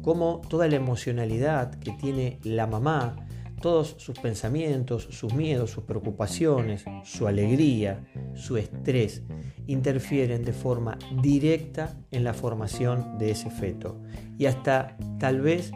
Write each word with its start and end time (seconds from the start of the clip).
como 0.03 0.41
toda 0.49 0.69
la 0.69 0.77
emocionalidad 0.77 1.75
que 1.81 1.93
tiene 1.93 2.39
la 2.45 2.67
mamá, 2.67 3.17
todos 3.61 3.97
sus 3.99 4.19
pensamientos, 4.19 5.09
sus 5.11 5.35
miedos, 5.35 5.71
sus 5.71 5.85
preocupaciones, 5.85 6.85
su 7.05 7.27
alegría, 7.27 8.07
su 8.35 8.57
estrés, 8.57 9.23
interfieren 9.67 10.45
de 10.45 10.53
forma 10.53 10.97
directa 11.21 11.97
en 12.11 12.25
la 12.25 12.35
formación 12.35 13.19
de 13.19 13.33
ese 13.33 13.51
feto 13.51 14.01
y 14.39 14.47
hasta 14.47 14.97
tal 15.19 15.41
vez 15.41 15.73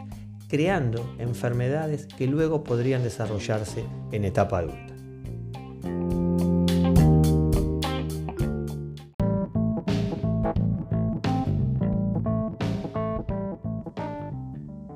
creando 0.47 1.15
enfermedades 1.19 2.05
que 2.05 2.27
luego 2.27 2.63
podrían 2.63 3.03
desarrollarse 3.03 3.83
en 4.11 4.23
etapa 4.23 4.59
adulta. 4.59 4.92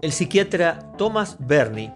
El 0.08 0.14
psiquiatra 0.14 0.94
Thomas 0.98 1.36
Berney 1.38 1.92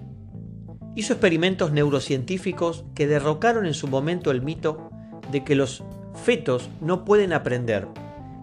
hizo 0.98 1.14
experimentos 1.14 1.72
neurocientíficos 1.72 2.84
que 2.94 3.08
derrocaron 3.08 3.66
en 3.66 3.74
su 3.74 3.88
momento 3.88 4.32
el 4.32 4.42
mito 4.42 4.90
de 5.32 5.46
que 5.46 5.56
los 5.56 5.82
fetos 6.26 6.70
no 6.82 7.06
pueden 7.06 7.32
aprender 7.32 7.88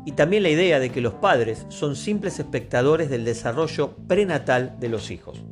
y 0.07 0.13
también 0.13 0.45
la 0.45 0.49
idea 0.49 0.81
de 0.81 0.89
que 0.89 1.03
los 1.03 1.13
padres 1.13 1.67
son 1.69 1.97
simples 1.97 2.39
espectadores 2.39 3.11
del 3.11 3.27
desarrollo 3.27 3.95
prenatal 4.09 4.75
de 4.81 4.89
los 4.89 5.11
hijos. 5.11 5.43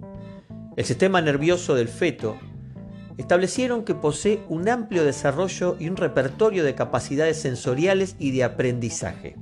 El 0.79 0.87
sistema 0.87 1.21
nervioso 1.21 1.75
del 1.75 1.89
feto 1.89 2.39
establecieron 3.19 3.85
que 3.85 3.95
posee 3.95 4.41
un 4.49 4.67
amplio 4.71 5.05
desarrollo 5.05 5.77
y 5.79 5.91
un 5.91 5.97
repertorio 5.99 6.65
de 6.65 6.75
capacidades 6.75 7.39
sensoriales 7.39 8.17
y 8.19 8.31
de 8.31 8.45
aprendizaje. 8.45 9.37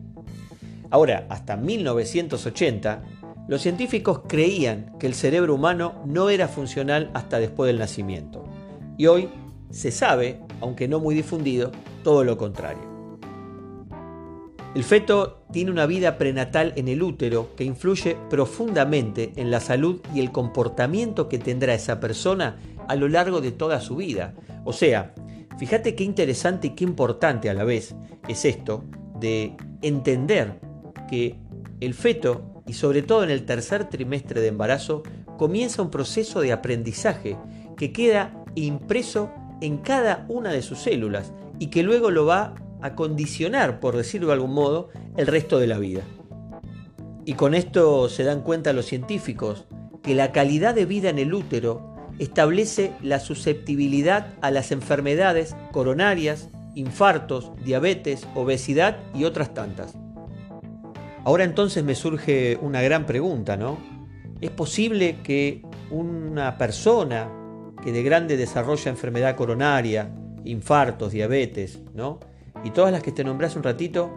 Ahora, 0.91 1.27
hasta 1.29 1.57
1980, 1.57 3.05
los 3.47 3.61
científicos 3.61 4.23
creían 4.27 4.97
que 4.99 5.07
el 5.07 5.15
cerebro 5.15 5.55
humano 5.55 6.03
no 6.07 6.31
era 6.31 6.49
funcional 6.49 7.11
hasta 7.15 7.39
después 7.39 7.69
del 7.69 7.79
nacimiento. 7.79 8.45
Y 8.97 9.07
hoy 9.07 9.29
se 9.71 9.91
sabe, 9.91 10.41
aunque 10.61 10.89
no 10.89 11.01
muy 11.01 11.15
difundido, 11.15 11.71
todo 12.03 12.25
lo 12.25 12.39
contrario. 12.39 12.95
El 14.75 14.83
feto 14.83 15.45
tiene 15.53 15.71
una 15.71 15.87
vida 15.87 16.19
prenatal 16.19 16.73
en 16.77 16.89
el 16.89 17.03
útero 17.03 17.55
que 17.55 17.65
influye 17.65 18.17
profundamente 18.29 19.33
en 19.37 19.51
la 19.51 19.61
salud 19.61 20.01
y 20.13 20.21
el 20.21 20.33
comportamiento 20.33 21.29
que 21.29 21.39
tendrá 21.39 21.75
esa 21.75 22.01
persona 22.01 22.57
a 22.89 22.97
lo 22.97 23.09
largo 23.09 23.41
de 23.41 23.53
toda 23.53 23.81
su 23.81 23.97
vida. 23.97 24.35
O 24.65 24.73
sea, 24.73 25.15
fíjate 25.59 25.95
qué 25.95 26.03
interesante 26.03 26.69
y 26.69 26.71
qué 26.71 26.85
importante 26.85 27.51
a 27.51 27.55
la 27.55 27.63
vez 27.65 27.95
es 28.27 28.45
esto 28.45 28.85
de 29.21 29.57
entender 29.83 30.59
que 31.09 31.39
el 31.81 31.95
feto 31.95 32.54
y 32.67 32.75
sobre 32.75 33.03
todo 33.03 33.25
en 33.25 33.31
el 33.31 33.45
tercer 33.45 33.89
trimestre 33.89 34.41
de 34.41 34.49
embarazo, 34.49 35.03
comienza 35.37 35.83
un 35.83 35.91
proceso 35.91 36.41
de 36.41 36.53
aprendizaje 36.53 37.37
que 37.77 37.93
queda 37.93 38.45
impreso 38.55 39.31
en 39.61 39.79
cada 39.79 40.25
una 40.29 40.53
de 40.53 40.63
sus 40.63 40.79
células 40.79 41.33
y 41.59 41.69
que 41.69 41.83
luego 41.83 42.11
lo 42.11 42.27
va 42.27 42.55
a 42.81 42.95
condicionar, 42.95 43.81
por 43.81 43.97
decirlo 43.97 44.29
de 44.29 44.35
algún 44.35 44.53
modo, 44.53 44.91
el 45.17 45.27
resto 45.27 45.59
de 45.59 45.67
la 45.67 45.79
vida. 45.79 46.03
Y 47.25 47.35
con 47.35 47.55
esto 47.55 48.09
se 48.09 48.25
dan 48.25 48.43
cuenta 48.43 48.73
los 48.73 48.87
científicos 48.87 49.65
que 50.03 50.15
la 50.15 50.33
calidad 50.33 50.75
de 50.75 50.85
vida 50.85 51.09
en 51.09 51.19
el 51.19 51.33
útero 51.33 51.95
establece 52.19 52.93
la 53.03 53.19
susceptibilidad 53.21 54.35
a 54.43 54.51
las 54.51 54.71
enfermedades 54.71 55.57
coronarias, 55.73 56.51
infartos, 56.75 57.51
diabetes, 57.65 58.27
obesidad 58.35 58.99
y 59.15 59.25
otras 59.25 59.55
tantas. 59.55 59.97
Ahora 61.25 61.45
entonces 61.45 61.83
me 61.83 61.95
surge 61.95 62.59
una 62.61 62.83
gran 62.83 63.07
pregunta, 63.07 63.57
¿no? 63.57 63.79
¿Es 64.41 64.51
posible 64.51 65.17
que 65.23 65.63
una 65.91 66.59
persona 66.59 67.31
que 67.83 67.93
de 67.93 68.03
grande 68.03 68.37
desarrolla 68.37 68.91
enfermedad 68.91 69.35
coronaria, 69.35 70.11
infartos, 70.45 71.13
diabetes, 71.13 71.81
¿no? 71.95 72.21
Y 72.63 72.71
todas 72.71 72.93
las 72.93 73.03
que 73.03 73.13
te 73.13 73.25
nombré 73.25 73.49
un 73.57 73.63
ratito, 73.63 74.11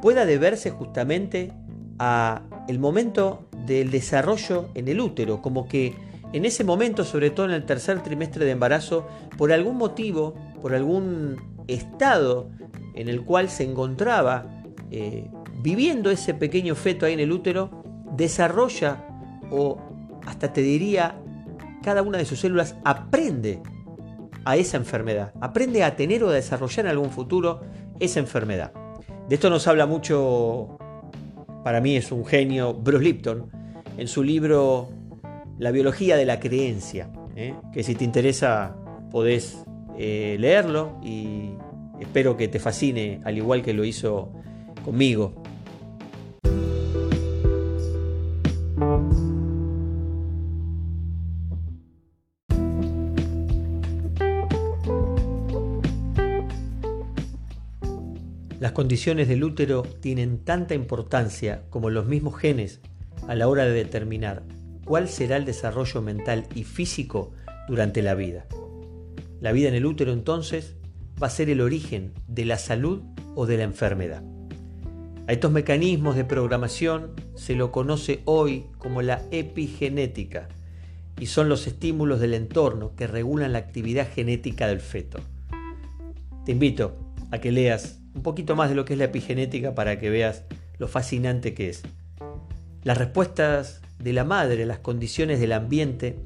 pueda 0.00 0.26
deberse 0.26 0.70
justamente 0.70 1.52
a 1.98 2.42
el 2.68 2.80
momento 2.80 3.46
del 3.66 3.90
desarrollo 3.90 4.68
en 4.74 4.88
el 4.88 5.00
útero, 5.00 5.40
como 5.42 5.68
que 5.68 5.94
en 6.32 6.44
ese 6.44 6.64
momento, 6.64 7.04
sobre 7.04 7.30
todo 7.30 7.46
en 7.46 7.52
el 7.52 7.64
tercer 7.64 8.02
trimestre 8.02 8.44
de 8.44 8.50
embarazo, 8.52 9.06
por 9.38 9.52
algún 9.52 9.76
motivo, 9.76 10.34
por 10.60 10.74
algún 10.74 11.36
estado 11.68 12.50
en 12.94 13.08
el 13.08 13.22
cual 13.22 13.48
se 13.48 13.64
encontraba 13.64 14.46
eh, 14.90 15.28
viviendo 15.62 16.10
ese 16.10 16.34
pequeño 16.34 16.74
feto 16.74 17.06
ahí 17.06 17.12
en 17.14 17.20
el 17.20 17.32
útero, 17.32 17.70
desarrolla 18.16 19.06
o 19.50 19.78
hasta 20.26 20.52
te 20.52 20.60
diría, 20.60 21.16
cada 21.82 22.02
una 22.02 22.18
de 22.18 22.24
sus 22.24 22.40
células 22.40 22.76
aprende 22.84 23.60
a 24.44 24.56
esa 24.56 24.76
enfermedad, 24.76 25.32
aprende 25.40 25.84
a 25.84 25.96
tener 25.96 26.24
o 26.24 26.30
a 26.30 26.32
desarrollar 26.32 26.86
en 26.86 26.90
algún 26.90 27.10
futuro 27.10 27.60
esa 28.00 28.20
enfermedad. 28.20 28.72
De 29.28 29.36
esto 29.36 29.50
nos 29.50 29.66
habla 29.68 29.86
mucho, 29.86 30.78
para 31.62 31.80
mí 31.80 31.96
es 31.96 32.10
un 32.10 32.24
genio, 32.24 32.74
Bruce 32.74 33.04
Lipton, 33.04 33.50
en 33.96 34.08
su 34.08 34.22
libro 34.22 34.88
La 35.58 35.70
biología 35.70 36.16
de 36.16 36.24
la 36.24 36.40
creencia, 36.40 37.10
¿eh? 37.36 37.54
que 37.72 37.82
si 37.84 37.94
te 37.94 38.04
interesa 38.04 38.76
podés 39.10 39.64
eh, 39.96 40.36
leerlo 40.40 40.98
y 41.02 41.50
espero 42.00 42.36
que 42.36 42.48
te 42.48 42.58
fascine 42.58 43.20
al 43.24 43.36
igual 43.36 43.62
que 43.62 43.74
lo 43.74 43.84
hizo 43.84 44.32
conmigo. 44.84 45.41
Las 58.72 58.76
condiciones 58.76 59.28
del 59.28 59.44
útero 59.44 59.82
tienen 59.82 60.38
tanta 60.38 60.74
importancia 60.74 61.62
como 61.68 61.90
los 61.90 62.06
mismos 62.06 62.38
genes 62.38 62.80
a 63.28 63.34
la 63.34 63.46
hora 63.46 63.66
de 63.66 63.72
determinar 63.72 64.44
cuál 64.86 65.10
será 65.10 65.36
el 65.36 65.44
desarrollo 65.44 66.00
mental 66.00 66.46
y 66.54 66.64
físico 66.64 67.34
durante 67.68 68.00
la 68.00 68.14
vida. 68.14 68.46
La 69.42 69.52
vida 69.52 69.68
en 69.68 69.74
el 69.74 69.84
útero 69.84 70.14
entonces 70.14 70.74
va 71.22 71.26
a 71.26 71.30
ser 71.30 71.50
el 71.50 71.60
origen 71.60 72.14
de 72.28 72.46
la 72.46 72.56
salud 72.56 73.02
o 73.34 73.44
de 73.44 73.58
la 73.58 73.64
enfermedad. 73.64 74.22
A 75.28 75.32
estos 75.34 75.52
mecanismos 75.52 76.16
de 76.16 76.24
programación 76.24 77.10
se 77.34 77.54
lo 77.54 77.72
conoce 77.72 78.22
hoy 78.24 78.64
como 78.78 79.02
la 79.02 79.20
epigenética 79.32 80.48
y 81.20 81.26
son 81.26 81.50
los 81.50 81.66
estímulos 81.66 82.20
del 82.20 82.32
entorno 82.32 82.96
que 82.96 83.06
regulan 83.06 83.52
la 83.52 83.58
actividad 83.58 84.08
genética 84.10 84.66
del 84.66 84.80
feto. 84.80 85.20
Te 86.46 86.52
invito 86.52 86.96
a 87.30 87.38
que 87.38 87.52
leas 87.52 88.01
un 88.14 88.22
poquito 88.22 88.56
más 88.56 88.68
de 88.68 88.74
lo 88.74 88.84
que 88.84 88.94
es 88.94 88.98
la 88.98 89.06
epigenética 89.06 89.74
para 89.74 89.98
que 89.98 90.10
veas 90.10 90.44
lo 90.78 90.88
fascinante 90.88 91.54
que 91.54 91.68
es. 91.68 91.82
Las 92.84 92.98
respuestas 92.98 93.80
de 93.98 94.12
la 94.12 94.24
madre 94.24 94.66
las 94.66 94.80
condiciones 94.80 95.40
del 95.40 95.52
ambiente 95.52 96.18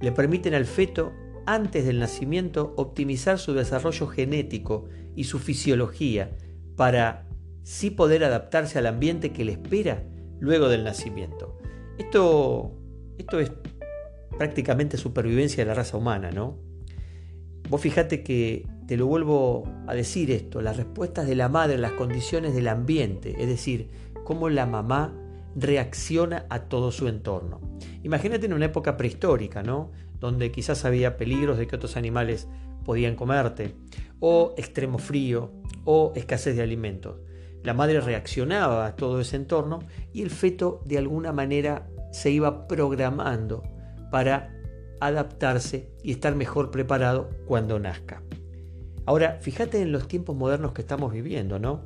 le 0.00 0.12
permiten 0.12 0.54
al 0.54 0.66
feto 0.66 1.12
antes 1.46 1.86
del 1.86 2.00
nacimiento 2.00 2.74
optimizar 2.76 3.38
su 3.38 3.54
desarrollo 3.54 4.06
genético 4.06 4.88
y 5.14 5.24
su 5.24 5.38
fisiología 5.38 6.36
para 6.76 7.26
sí 7.62 7.90
poder 7.90 8.24
adaptarse 8.24 8.78
al 8.78 8.86
ambiente 8.86 9.32
que 9.32 9.44
le 9.44 9.52
espera 9.52 10.04
luego 10.38 10.68
del 10.68 10.84
nacimiento. 10.84 11.56
Esto, 11.98 12.72
esto 13.16 13.40
es 13.40 13.50
prácticamente 14.36 14.98
supervivencia 14.98 15.64
de 15.64 15.68
la 15.68 15.74
raza 15.74 15.96
humana, 15.96 16.30
¿no? 16.30 16.58
Vos 17.70 17.80
fijate 17.80 18.22
que 18.22 18.66
te 18.86 18.96
lo 18.96 19.06
vuelvo 19.06 19.64
a 19.86 19.94
decir 19.94 20.30
esto, 20.30 20.60
las 20.60 20.76
respuestas 20.76 21.26
de 21.26 21.34
la 21.34 21.48
madre, 21.48 21.76
las 21.78 21.92
condiciones 21.92 22.54
del 22.54 22.68
ambiente, 22.68 23.34
es 23.38 23.48
decir, 23.48 23.88
cómo 24.24 24.48
la 24.48 24.66
mamá 24.66 25.12
reacciona 25.56 26.46
a 26.50 26.64
todo 26.64 26.92
su 26.92 27.08
entorno. 27.08 27.60
Imagínate 28.02 28.46
en 28.46 28.52
una 28.52 28.66
época 28.66 28.96
prehistórica, 28.96 29.62
¿no? 29.62 29.90
Donde 30.20 30.52
quizás 30.52 30.84
había 30.84 31.16
peligros 31.16 31.58
de 31.58 31.66
que 31.66 31.76
otros 31.76 31.96
animales 31.96 32.46
podían 32.84 33.16
comerte, 33.16 33.74
o 34.20 34.54
extremo 34.56 34.98
frío, 34.98 35.50
o 35.84 36.12
escasez 36.14 36.56
de 36.56 36.62
alimentos. 36.62 37.16
La 37.62 37.74
madre 37.74 38.00
reaccionaba 38.00 38.86
a 38.86 38.94
todo 38.94 39.20
ese 39.20 39.36
entorno 39.36 39.80
y 40.12 40.22
el 40.22 40.30
feto 40.30 40.80
de 40.84 40.98
alguna 40.98 41.32
manera 41.32 41.88
se 42.12 42.30
iba 42.30 42.68
programando 42.68 43.64
para 44.10 44.52
adaptarse 45.00 45.90
y 46.02 46.12
estar 46.12 46.34
mejor 46.36 46.70
preparado 46.70 47.28
cuando 47.46 47.78
nazca. 47.78 48.22
Ahora, 49.06 49.38
fíjate 49.40 49.80
en 49.80 49.92
los 49.92 50.08
tiempos 50.08 50.36
modernos 50.36 50.72
que 50.72 50.82
estamos 50.82 51.12
viviendo, 51.12 51.60
¿no? 51.60 51.84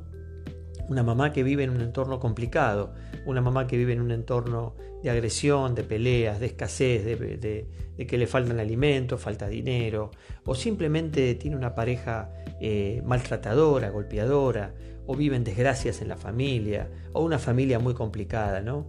Una 0.89 1.03
mamá 1.03 1.31
que 1.31 1.43
vive 1.43 1.63
en 1.63 1.69
un 1.69 1.81
entorno 1.81 2.19
complicado, 2.19 2.93
una 3.27 3.41
mamá 3.41 3.67
que 3.67 3.77
vive 3.77 3.93
en 3.93 4.01
un 4.01 4.09
entorno 4.09 4.75
de 5.03 5.11
agresión, 5.11 5.75
de 5.75 5.83
peleas, 5.83 6.39
de 6.39 6.47
escasez, 6.47 7.05
de, 7.05 7.67
que 8.07 8.17
le 8.17 8.25
faltan 8.25 8.59
alimentos, 8.59 9.21
falta 9.21 9.47
dinero, 9.47 10.09
o 10.45 10.55
simplemente 10.55 11.35
tiene 11.35 11.55
una 11.55 11.75
pareja 11.75 12.31
eh, 12.59 13.03
maltratadora, 13.05 13.91
golpeadora, 13.91 14.73
o 15.05 15.15
vive 15.15 15.35
en 15.35 15.43
desgracias 15.43 16.01
en 16.01 16.07
la 16.07 16.17
familia, 16.17 16.89
o 17.13 17.23
una 17.23 17.37
familia 17.37 17.77
muy 17.77 17.93
complicada, 17.93 18.61
¿no? 18.61 18.87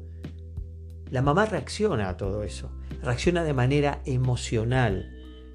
La 1.10 1.20
mamá 1.20 1.44
reacciona 1.44 2.08
a 2.08 2.16
todo 2.16 2.42
eso, 2.42 2.72
reacciona 3.02 3.44
de 3.44 3.52
manera 3.52 4.00
emocional, 4.06 5.10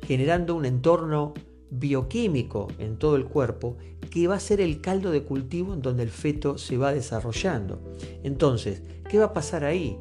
generando 0.05 0.53
un 0.53 0.65
entorno 0.65 1.33
bioquímico 1.69 2.67
en 2.79 2.97
todo 2.97 3.15
el 3.15 3.25
cuerpo 3.25 3.77
que 4.09 4.27
va 4.27 4.35
a 4.35 4.39
ser 4.39 4.61
el 4.61 4.81
caldo 4.81 5.11
de 5.11 5.23
cultivo 5.23 5.73
en 5.73 5.81
donde 5.81 6.03
el 6.03 6.09
feto 6.09 6.57
se 6.57 6.77
va 6.77 6.93
desarrollando. 6.93 7.95
Entonces, 8.23 8.81
¿qué 9.09 9.19
va 9.19 9.25
a 9.25 9.33
pasar 9.33 9.63
ahí? 9.63 9.97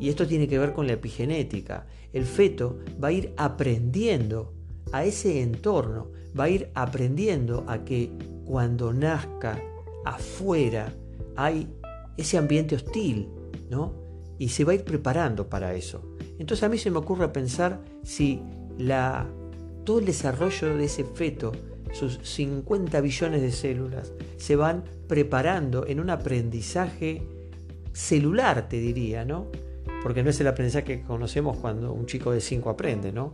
Y 0.00 0.08
esto 0.08 0.26
tiene 0.26 0.48
que 0.48 0.58
ver 0.58 0.72
con 0.72 0.86
la 0.86 0.94
epigenética. 0.94 1.86
El 2.12 2.24
feto 2.24 2.78
va 3.02 3.08
a 3.08 3.12
ir 3.12 3.32
aprendiendo 3.36 4.52
a 4.92 5.04
ese 5.04 5.42
entorno, 5.42 6.10
va 6.38 6.44
a 6.44 6.50
ir 6.50 6.70
aprendiendo 6.74 7.64
a 7.66 7.84
que 7.84 8.10
cuando 8.44 8.92
nazca 8.92 9.60
afuera 10.04 10.94
hay 11.36 11.68
ese 12.16 12.38
ambiente 12.38 12.76
hostil, 12.76 13.28
¿no? 13.70 14.08
y 14.38 14.48
se 14.48 14.64
va 14.64 14.72
a 14.72 14.74
ir 14.76 14.84
preparando 14.84 15.48
para 15.48 15.74
eso. 15.74 16.02
Entonces 16.38 16.62
a 16.62 16.68
mí 16.68 16.78
se 16.78 16.90
me 16.90 16.98
ocurre 16.98 17.28
pensar 17.28 17.80
si 18.04 18.40
la, 18.78 19.26
todo 19.88 20.00
el 20.00 20.04
desarrollo 20.04 20.76
de 20.76 20.84
ese 20.84 21.02
feto, 21.02 21.50
sus 21.94 22.20
50 22.22 23.00
billones 23.00 23.40
de 23.40 23.50
células, 23.50 24.12
se 24.36 24.54
van 24.54 24.84
preparando 25.06 25.86
en 25.86 25.98
un 25.98 26.10
aprendizaje 26.10 27.22
celular, 27.94 28.68
te 28.68 28.80
diría, 28.80 29.24
¿no? 29.24 29.46
Porque 30.02 30.22
no 30.22 30.28
es 30.28 30.38
el 30.42 30.48
aprendizaje 30.48 30.84
que 30.84 31.02
conocemos 31.04 31.56
cuando 31.56 31.94
un 31.94 32.04
chico 32.04 32.32
de 32.32 32.42
5 32.42 32.68
aprende, 32.68 33.12
¿no? 33.12 33.30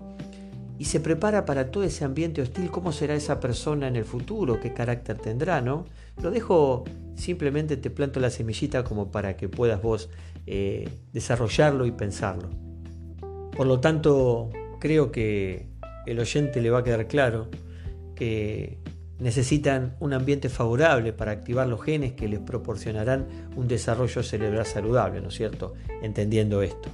Y 0.78 0.84
se 0.84 1.00
prepara 1.00 1.44
para 1.44 1.72
todo 1.72 1.82
ese 1.82 2.04
ambiente 2.04 2.40
hostil, 2.40 2.70
cómo 2.70 2.92
será 2.92 3.16
esa 3.16 3.40
persona 3.40 3.88
en 3.88 3.96
el 3.96 4.04
futuro, 4.04 4.60
qué 4.60 4.72
carácter 4.72 5.18
tendrá, 5.18 5.60
¿no? 5.60 5.86
Lo 6.22 6.30
dejo, 6.30 6.84
simplemente 7.16 7.76
te 7.76 7.90
planto 7.90 8.20
la 8.20 8.30
semillita 8.30 8.84
como 8.84 9.10
para 9.10 9.36
que 9.36 9.48
puedas 9.48 9.82
vos 9.82 10.08
eh, 10.46 10.88
desarrollarlo 11.12 11.84
y 11.84 11.90
pensarlo. 11.90 12.48
Por 13.56 13.66
lo 13.66 13.80
tanto, 13.80 14.50
creo 14.78 15.10
que 15.10 15.73
el 16.06 16.20
oyente 16.20 16.60
le 16.60 16.70
va 16.70 16.80
a 16.80 16.84
quedar 16.84 17.06
claro 17.06 17.48
que 18.14 18.78
necesitan 19.18 19.96
un 20.00 20.12
ambiente 20.12 20.48
favorable 20.48 21.12
para 21.12 21.32
activar 21.32 21.66
los 21.66 21.82
genes 21.82 22.12
que 22.12 22.28
les 22.28 22.40
proporcionarán 22.40 23.26
un 23.56 23.68
desarrollo 23.68 24.22
cerebral 24.22 24.66
saludable, 24.66 25.20
¿no 25.20 25.28
es 25.28 25.34
cierto? 25.34 25.74
Entendiendo 26.02 26.62
esto. 26.62 26.88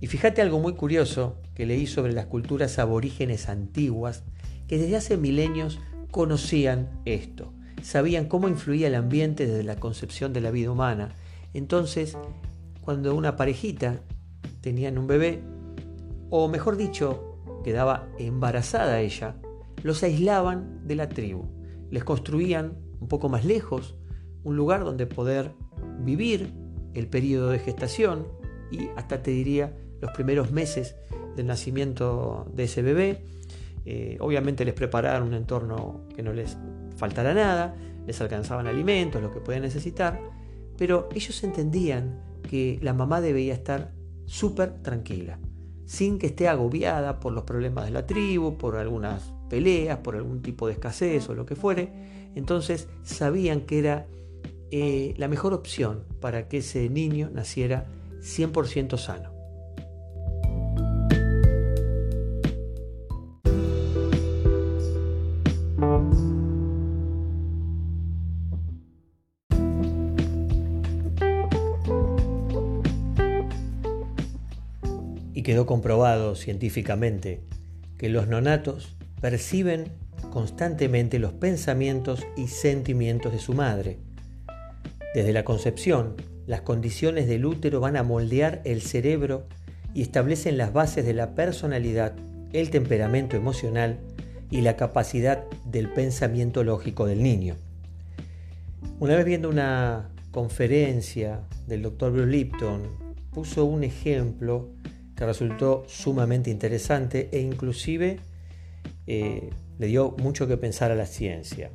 Y 0.00 0.06
fíjate 0.06 0.42
algo 0.42 0.58
muy 0.58 0.74
curioso 0.74 1.36
que 1.54 1.66
leí 1.66 1.86
sobre 1.86 2.12
las 2.12 2.26
culturas 2.26 2.78
aborígenes 2.78 3.48
antiguas 3.48 4.24
que 4.66 4.78
desde 4.78 4.96
hace 4.96 5.16
milenios 5.16 5.78
conocían 6.10 6.88
esto, 7.04 7.52
sabían 7.82 8.26
cómo 8.26 8.48
influía 8.48 8.88
el 8.88 8.94
ambiente 8.94 9.46
desde 9.46 9.62
la 9.62 9.76
concepción 9.76 10.32
de 10.32 10.40
la 10.40 10.50
vida 10.50 10.70
humana 10.70 11.14
entonces, 11.54 12.16
cuando 12.80 13.14
una 13.14 13.36
parejita 13.36 14.00
tenían 14.60 14.98
un 14.98 15.06
bebé, 15.06 15.42
o 16.30 16.48
mejor 16.48 16.76
dicho, 16.76 17.31
quedaba 17.62 18.08
embarazada 18.18 19.00
ella, 19.00 19.36
los 19.82 20.02
aislaban 20.02 20.86
de 20.86 20.96
la 20.96 21.08
tribu, 21.08 21.46
les 21.90 22.04
construían 22.04 22.78
un 23.00 23.08
poco 23.08 23.28
más 23.28 23.44
lejos 23.44 23.96
un 24.44 24.56
lugar 24.56 24.84
donde 24.84 25.06
poder 25.06 25.52
vivir 26.00 26.52
el 26.94 27.06
periodo 27.06 27.50
de 27.50 27.58
gestación 27.58 28.26
y 28.70 28.88
hasta 28.96 29.22
te 29.22 29.30
diría 29.30 29.76
los 30.00 30.10
primeros 30.12 30.50
meses 30.50 30.96
del 31.36 31.46
nacimiento 31.46 32.50
de 32.54 32.64
ese 32.64 32.82
bebé. 32.82 33.24
Eh, 33.84 34.16
obviamente 34.20 34.64
les 34.64 34.74
prepararon 34.74 35.28
un 35.28 35.34
entorno 35.34 36.02
que 36.14 36.22
no 36.22 36.32
les 36.32 36.56
faltara 36.96 37.34
nada, 37.34 37.74
les 38.06 38.20
alcanzaban 38.20 38.66
alimentos, 38.66 39.22
lo 39.22 39.32
que 39.32 39.40
podían 39.40 39.62
necesitar, 39.62 40.20
pero 40.76 41.08
ellos 41.14 41.42
entendían 41.44 42.20
que 42.48 42.78
la 42.82 42.92
mamá 42.92 43.20
debía 43.20 43.54
estar 43.54 43.92
súper 44.26 44.82
tranquila, 44.82 45.38
sin 45.84 46.18
que 46.18 46.26
esté 46.26 46.48
agobiada 46.48 47.20
por 47.20 47.32
los 47.32 47.44
problemas 47.44 47.86
de 47.86 47.90
la 47.90 48.06
tribu, 48.06 48.56
por 48.56 48.76
algunas 48.76 49.32
peleas, 49.48 49.98
por 49.98 50.16
algún 50.16 50.42
tipo 50.42 50.66
de 50.66 50.74
escasez 50.74 51.28
o 51.28 51.34
lo 51.34 51.46
que 51.46 51.56
fuere. 51.56 51.92
Entonces 52.34 52.88
sabían 53.02 53.62
que 53.62 53.78
era 53.78 54.06
eh, 54.70 55.14
la 55.18 55.28
mejor 55.28 55.52
opción 55.52 56.04
para 56.20 56.48
que 56.48 56.58
ese 56.58 56.88
niño 56.88 57.30
naciera 57.32 57.86
100% 58.20 58.96
sano. 58.96 59.31
Quedó 75.42 75.66
comprobado 75.66 76.34
científicamente 76.34 77.40
que 77.98 78.08
los 78.08 78.28
nonatos 78.28 78.96
perciben 79.20 79.84
constantemente 80.30 81.18
los 81.18 81.32
pensamientos 81.32 82.26
y 82.36 82.48
sentimientos 82.48 83.32
de 83.32 83.38
su 83.38 83.52
madre. 83.52 83.98
Desde 85.14 85.32
la 85.32 85.44
concepción, 85.44 86.16
las 86.46 86.62
condiciones 86.62 87.28
del 87.28 87.44
útero 87.44 87.80
van 87.80 87.96
a 87.96 88.02
moldear 88.02 88.62
el 88.64 88.82
cerebro 88.82 89.46
y 89.94 90.02
establecen 90.02 90.56
las 90.56 90.72
bases 90.72 91.04
de 91.04 91.14
la 91.14 91.34
personalidad, 91.34 92.14
el 92.52 92.70
temperamento 92.70 93.36
emocional 93.36 94.00
y 94.50 94.62
la 94.62 94.76
capacidad 94.76 95.44
del 95.64 95.88
pensamiento 95.90 96.64
lógico 96.64 97.06
del 97.06 97.22
niño. 97.22 97.56
Una 99.00 99.16
vez 99.16 99.24
viendo 99.24 99.48
una 99.48 100.10
conferencia 100.30 101.40
del 101.66 101.82
doctor 101.82 102.12
Bruce 102.12 102.30
Lipton, 102.30 102.82
puso 103.32 103.64
un 103.64 103.84
ejemplo 103.84 104.70
resultó 105.26 105.84
sumamente 105.86 106.50
interesante 106.50 107.28
e 107.32 107.40
inclusive 107.40 108.18
eh, 109.06 109.50
le 109.78 109.86
dio 109.86 110.14
mucho 110.18 110.46
que 110.46 110.56
pensar 110.56 110.90
a 110.90 110.94
la 110.94 111.06
ciencia. 111.06 111.70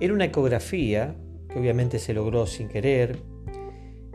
Era 0.00 0.12
una 0.12 0.26
ecografía, 0.26 1.14
que 1.48 1.58
obviamente 1.58 1.98
se 1.98 2.14
logró 2.14 2.46
sin 2.46 2.68
querer, 2.68 3.18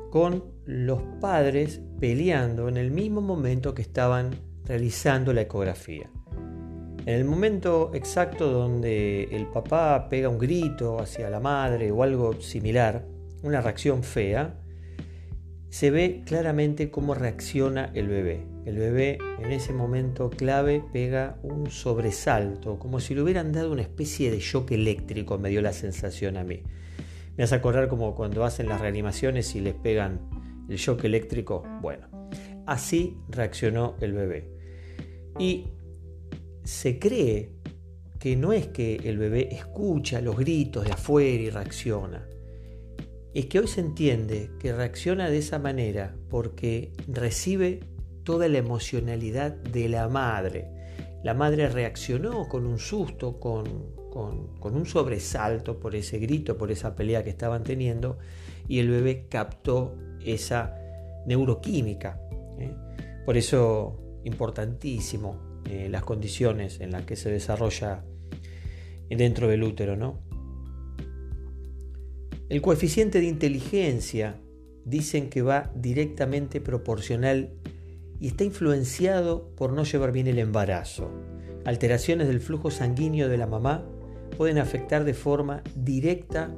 con 0.10 0.44
los 0.66 1.02
padres 1.22 1.82
peleando 2.00 2.68
en 2.68 2.78
el 2.78 2.92
mismo 2.92 3.22
momento 3.22 3.74
que 3.74 3.82
estaban 3.82 4.32
realizando 4.66 5.34
la 5.34 5.42
ecografía. 5.42 6.10
En 7.06 7.16
el 7.16 7.26
momento 7.26 7.92
exacto 7.94 8.52
donde 8.52 9.24
el 9.32 9.48
papá 9.48 10.10
pega 10.10 10.30
un 10.30 10.38
grito 10.38 11.00
hacia 11.00 11.30
la 11.30 11.40
madre 11.40 11.92
o 11.92 12.04
algo 12.04 12.40
similar, 12.42 13.06
una 13.42 13.62
reacción 13.62 14.04
fea, 14.04 14.56
se 15.70 15.92
ve 15.92 16.24
claramente 16.26 16.90
cómo 16.90 17.14
reacciona 17.14 17.92
el 17.94 18.08
bebé. 18.08 18.46
El 18.66 18.78
bebé 18.78 19.20
en 19.40 19.52
ese 19.52 19.72
momento 19.74 20.30
clave 20.30 20.84
pega 20.92 21.38
un 21.44 21.70
sobresalto, 21.70 22.80
como 22.80 23.00
si 23.00 23.16
le 23.16 23.22
hubieran 23.22 23.52
dado 23.52 23.72
una 23.72 23.84
especie 23.84 24.32
de 24.32 24.40
shock 24.40 24.72
eléctrico, 24.72 25.38
me 25.38 25.50
dio 25.50 25.62
la 25.62 25.74
sensación 25.74 26.38
a 26.38 26.44
mí. 26.44 26.64
Me 27.38 27.44
hace 27.44 27.56
acordar 27.56 27.88
como 27.88 28.16
cuando 28.16 28.44
hacen 28.44 28.68
las 28.68 28.82
reanimaciones 28.82 29.56
y 29.56 29.62
les 29.62 29.76
pegan 29.76 30.20
el 30.70 30.78
shock 30.78 31.04
eléctrico. 31.04 31.64
Bueno, 31.82 32.08
así 32.66 33.18
reaccionó 33.30 33.96
el 34.02 34.14
bebé. 34.14 34.52
Y 35.38 35.68
se 36.64 37.00
cree 37.00 37.52
que 38.20 38.36
no 38.36 38.54
es 38.54 38.68
que 38.68 38.98
el 39.06 39.18
bebé 39.18 39.54
escucha 39.54 40.20
los 40.20 40.38
gritos 40.38 40.84
de 40.84 40.92
afuera 40.92 41.42
y 41.42 41.50
reacciona, 41.50 42.28
es 43.34 43.46
que 43.46 43.60
hoy 43.60 43.68
se 43.68 43.82
entiende 43.82 44.52
que 44.60 44.74
reacciona 44.74 45.30
de 45.30 45.38
esa 45.38 45.60
manera 45.60 46.16
porque 46.30 46.92
recibe 47.08 47.82
toda 48.24 48.48
la 48.48 48.58
emocionalidad 48.58 49.52
de 49.52 49.90
la 49.90 50.08
madre. 50.08 50.68
La 51.24 51.34
madre 51.34 51.68
reaccionó 51.68 52.48
con 52.48 52.66
un 52.66 52.80
susto, 52.80 53.40
con, 53.40 53.66
un 54.14 54.86
sobresalto 54.86 55.80
por 55.80 55.96
ese 55.96 56.18
grito, 56.18 56.58
por 56.58 56.72
esa 56.72 56.96
pelea 56.96 57.24
que 57.24 57.30
estaban 57.30 57.64
teniendo, 57.64 58.18
y 58.68 58.80
el 58.80 58.90
bebé 58.90 59.28
captó 59.30 59.96
esa 60.24 60.76
neuroquímica. 61.26 62.20
¿eh? 62.60 62.74
Por 63.26 63.38
eso, 63.38 64.20
importantísimo 64.24 65.62
eh, 65.70 65.88
las 65.90 66.04
condiciones 66.04 66.80
en 66.80 66.92
las 66.92 67.04
que 67.04 67.16
se 67.16 67.30
desarrolla 67.30 68.04
dentro 69.10 69.48
del 69.48 69.64
útero, 69.64 69.96
¿no? 69.96 70.29
El 72.50 72.64
coeficiente 72.64 73.20
de 73.20 73.28
inteligencia 73.28 74.42
dicen 74.84 75.30
que 75.30 75.44
va 75.44 75.72
directamente 75.76 76.60
proporcional 76.60 77.52
y 78.20 78.26
está 78.26 78.44
influenciado 78.44 79.52
por 79.56 79.72
no 79.72 79.84
llevar 79.84 80.12
bien 80.12 80.26
el 80.26 80.40
embarazo. 80.40 81.12
Alteraciones 81.64 82.28
del 82.28 82.40
flujo 82.40 82.72
sanguíneo 82.72 83.30
de 83.30 83.38
la 83.38 83.46
mamá 83.46 83.86
pueden 84.36 84.58
afectar 84.58 85.04
de 85.04 85.14
forma 85.14 85.62
directa 85.76 86.52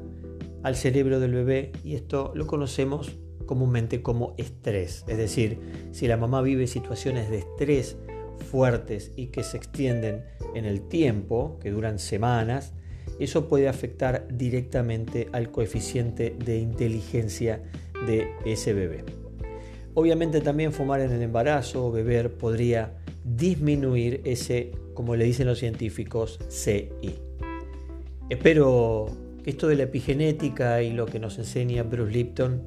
al 0.64 0.78
cerebro 0.78 1.20
del 1.20 1.34
bebé 1.34 1.74
y 1.84 1.96
esto 1.96 2.32
lo 2.36 2.48
conocemos 2.48 3.12
comúnmente 3.46 4.02
como 4.02 4.34
estrés. 4.38 5.04
Es 5.10 5.18
decir, 5.18 5.60
si 5.92 6.08
la 6.08 6.16
mamá 6.16 6.42
vive 6.42 6.68
situaciones 6.68 7.30
de 7.30 7.40
estrés 7.40 7.98
fuertes 8.50 9.12
y 9.18 9.28
que 9.28 9.44
se 9.44 9.58
extienden 9.58 10.24
en 10.56 10.64
el 10.64 10.88
tiempo, 10.88 11.60
que 11.60 11.70
duran 11.70 12.00
semanas, 12.00 12.74
eso 13.24 13.48
puede 13.48 13.68
afectar 13.68 14.28
directamente 14.32 15.28
al 15.32 15.52
coeficiente 15.52 16.36
de 16.44 16.60
inteligencia 16.60 17.62
de 18.08 18.30
ese 18.46 18.74
bebé. 18.74 19.04
Obviamente 19.94 20.42
también 20.42 20.72
fumar 20.72 21.02
en 21.02 21.12
el 21.12 21.22
embarazo 21.22 21.88
o 21.88 21.92
beber 21.92 22.34
podría 22.34 22.94
disminuir 23.24 24.22
ese, 24.24 24.72
como 24.94 25.16
le 25.16 25.26
dicen 25.26 25.48
los 25.48 25.60
científicos, 25.60 26.40
CI. 26.50 27.16
Espero 28.30 29.08
que 29.44 29.50
esto 29.50 29.68
de 29.68 29.76
la 29.76 29.84
epigenética 29.84 30.82
y 30.82 30.94
lo 30.94 31.06
que 31.06 31.20
nos 31.20 31.38
enseña 31.38 31.84
Bruce 31.84 32.12
Lipton 32.12 32.62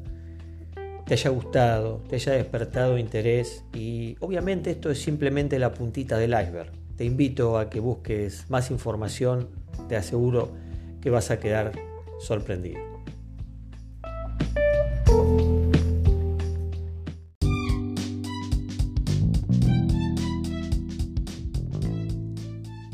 te 1.06 1.14
haya 1.14 1.30
gustado, 1.30 2.02
te 2.08 2.16
haya 2.16 2.32
despertado 2.32 2.98
interés 2.98 3.64
y 3.74 4.16
obviamente 4.20 4.70
esto 4.70 4.90
es 4.90 4.98
simplemente 4.98 5.58
la 5.58 5.72
puntita 5.72 6.18
del 6.18 6.30
iceberg. 6.30 6.83
Te 6.96 7.04
invito 7.04 7.58
a 7.58 7.70
que 7.70 7.80
busques 7.80 8.48
más 8.50 8.70
información, 8.70 9.48
te 9.88 9.96
aseguro 9.96 10.52
que 11.00 11.10
vas 11.10 11.32
a 11.32 11.40
quedar 11.40 11.72
sorprendido. 12.20 12.80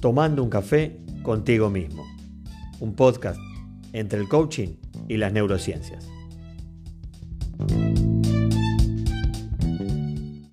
Tomando 0.00 0.42
un 0.42 0.48
café 0.48 0.98
contigo 1.22 1.68
mismo. 1.68 2.06
Un 2.80 2.94
podcast 2.94 3.38
entre 3.92 4.18
el 4.18 4.28
coaching 4.28 4.76
y 5.08 5.18
las 5.18 5.30
neurociencias. 5.34 6.08